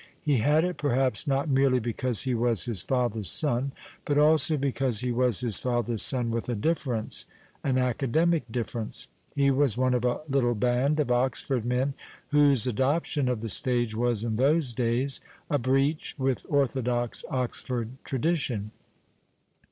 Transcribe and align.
He 0.19 0.37
had 0.37 0.63
it 0.63 0.77
perhaps 0.77 1.27
not 1.27 1.47
merely 1.47 1.77
because 1.77 2.23
he 2.23 2.33
was 2.33 2.65
his 2.65 2.81
fathers 2.81 3.27
1G7 3.27 3.27
PASTICHE 3.27 3.51
AM) 3.51 3.59
I'UEJUDKE 3.61 3.69
soil, 3.69 3.71
but 4.05 4.17
also 4.17 4.57
because 4.57 5.03
lie 5.03 5.11
was 5.11 5.39
his 5.41 5.59
fatlier's 5.59 6.01
son 6.01 6.31
with 6.31 6.49
a 6.49 6.55
difference, 6.55 7.25
an 7.63 7.77
academic 7.77 8.51
difference; 8.51 9.07
Jic 9.37 9.55
was 9.55 9.77
one 9.77 9.93
of 9.93 10.03
a 10.03 10.21
little 10.27 10.55
band 10.55 10.99
of 10.99 11.11
Oxford 11.11 11.63
men 11.65 11.93
whose 12.29 12.65
adoption 12.65 13.29
of 13.29 13.41
the 13.41 13.49
stage 13.49 13.95
was, 13.95 14.23
in 14.23 14.37
those 14.37 14.73
days, 14.73 15.21
a 15.51 15.59
breach 15.59 16.15
with 16.17 16.47
orthodox 16.49 17.23
Oxford 17.29 17.91
tradition. 18.03 18.71